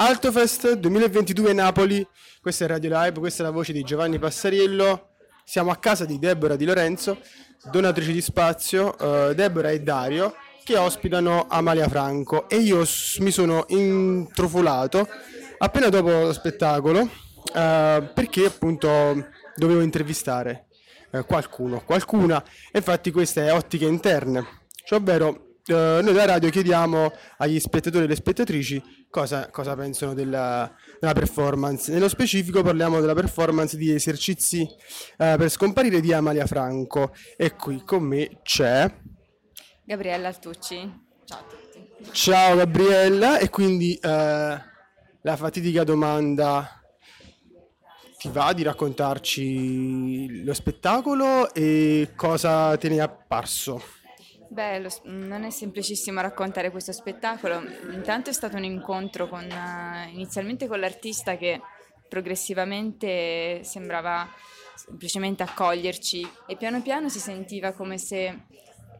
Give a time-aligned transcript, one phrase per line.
[0.00, 2.06] Altofest 2022 Napoli,
[2.40, 5.08] questa è Radio Live, questa è la voce di Giovanni Passariello.
[5.44, 7.18] Siamo a casa di Deborah Di Lorenzo,
[7.68, 12.48] donatrici di spazio, uh, Deborah e Dario, che ospitano Amalia Franco.
[12.48, 15.08] E io s- mi sono intrufolato
[15.58, 17.10] appena dopo lo spettacolo uh,
[17.52, 19.26] perché appunto
[19.56, 20.66] dovevo intervistare
[21.10, 22.40] uh, qualcuno, qualcuna.
[22.70, 24.46] Infatti questa è Ottiche Interne,
[24.84, 30.14] cioè ovvero Uh, noi da radio chiediamo agli spettatori e alle spettatrici cosa, cosa pensano
[30.14, 31.92] della, della, performance.
[31.92, 37.12] Nello specifico parliamo della performance di esercizi uh, per scomparire di Amalia Franco.
[37.36, 38.90] E qui con me c'è
[39.84, 41.06] Gabriella Altucci.
[41.24, 42.10] Ciao a tutti.
[42.12, 46.82] Ciao Gabriella, e quindi uh, la fatidica domanda
[48.18, 53.97] ti va di raccontarci lo spettacolo e cosa te ne è apparso?
[54.50, 57.62] Beh, lo, non è semplicissimo raccontare questo spettacolo.
[57.92, 61.60] Intanto è stato un incontro con, uh, inizialmente con l'artista che
[62.08, 64.26] progressivamente sembrava
[64.74, 68.46] semplicemente accoglierci e piano piano si sentiva come se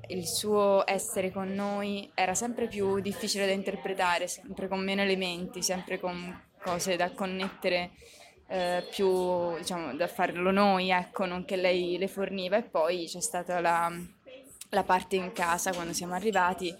[0.08, 5.62] il suo essere con noi era sempre più difficile da interpretare, sempre con meno elementi,
[5.62, 7.92] sempre con cose da connettere
[8.48, 13.20] eh, più, diciamo, da farlo noi, ecco, non che lei le forniva e poi c'è
[13.20, 13.92] stata la
[14.70, 16.74] la parte in casa quando siamo arrivati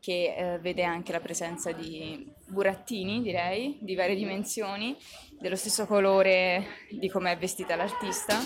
[0.00, 4.96] che eh, vede anche la presenza di burattini, direi, di varie dimensioni,
[5.40, 8.38] dello stesso colore di come è vestita l'artista,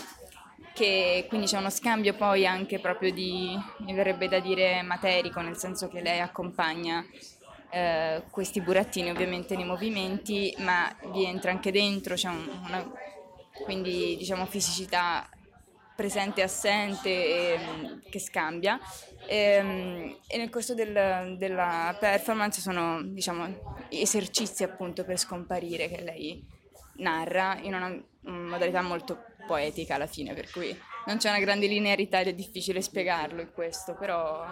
[0.72, 5.58] che quindi c'è uno scambio poi anche proprio di, mi verrebbe da dire, materico, nel
[5.58, 7.04] senso che lei accompagna
[7.69, 12.91] eh, questi burattini ovviamente nei movimenti, ma vi entra anche dentro, c'è un, una
[13.64, 15.28] quindi diciamo fisicità
[16.01, 17.59] presente e assente e,
[18.09, 18.81] che scambia.
[19.27, 26.03] E, ehm, e nel corso del, della performance sono diciamo, esercizi appunto per scomparire che
[26.03, 26.43] lei
[26.97, 30.75] narra in una, modalità molto poetica alla fine per cui
[31.06, 34.44] non c'è una grande linearità ed è difficile spiegarlo in questo però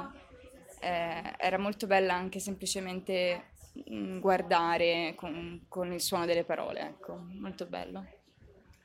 [0.80, 3.50] eh, era molto bella anche semplicemente
[3.90, 8.06] mm, guardare con, con il suono delle parole ecco molto bello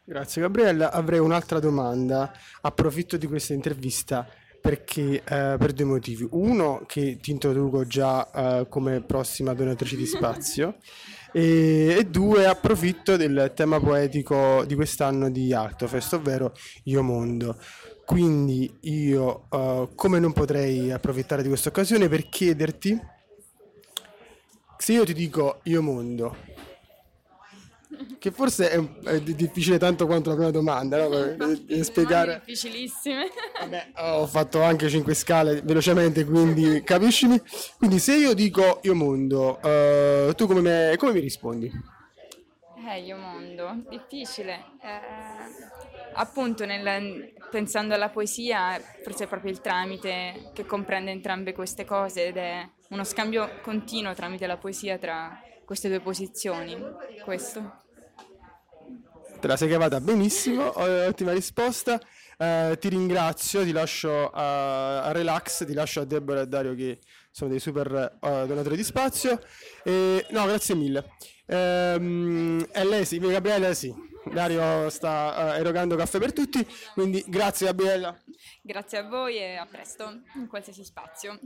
[0.05, 2.31] Grazie Gabriella, avrei un'altra domanda,
[2.61, 4.27] approfitto di questa intervista
[4.59, 6.27] perché eh, per due motivi.
[6.31, 10.75] Uno, che ti introduco già eh, come prossima donatrice di spazio
[11.31, 16.53] e, e, due, approfitto del tema poetico di quest'anno di Altofest, ovvero
[16.83, 17.57] Io Mondo.
[18.05, 22.99] Quindi io eh, come non potrei approfittare di questa occasione per chiederti
[24.83, 26.35] se io ti dico Io Mondo,
[28.23, 31.09] che forse è, è, difficile tanto quanto la prima domanda, no?
[31.35, 32.41] Per, spiegare.
[32.45, 33.27] difficilissime.
[33.59, 37.37] Vabbè, ho fatto anche cinque scale velocemente, quindi capiscimi.
[37.77, 41.69] Quindi se io dico io mondo, uh, tu come, me, come, mi rispondi?
[42.89, 44.53] Eh, io mondo, difficile.
[44.81, 51.83] Eh, appunto, nel, pensando alla poesia, forse è proprio il tramite che comprende entrambe queste
[51.83, 56.77] cose ed è uno scambio continuo tramite la poesia tra queste due posizioni.
[57.25, 57.81] Questo.
[59.43, 61.99] Te la sei cavata benissimo, ottima risposta.
[62.37, 66.73] Eh, ti ringrazio, ti lascio a, a, relax, ti lascio a Deborah e a Dario
[66.75, 66.99] che
[67.29, 69.41] sono dei super uh, donatori di spazio.
[69.83, 71.09] E, no, grazie mille.
[71.47, 73.93] Ehm, e lei sì, Gabriele sì.
[74.33, 78.17] Dario sta uh, erogando caffè per tutti, quindi grazie Gabriella.
[78.61, 81.39] Grazie a voi e a presto in qualsiasi spazio.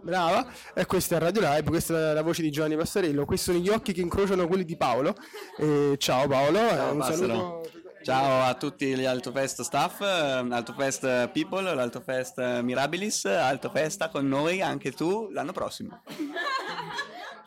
[0.00, 3.62] Brava, e questa è Radio Live, questa è la voce di Giovanni Passarello, questi sono
[3.62, 5.14] gli occhi che incrociano quelli di Paolo.
[5.58, 7.70] E ciao Paolo, ciao, un saluto.
[8.02, 15.28] Ciao a tutti gli Altofest staff, Altofest People, l'Altofest Mirabilis, Altofesta con noi anche tu
[15.30, 16.02] l'anno prossimo.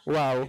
[0.05, 0.47] Wow.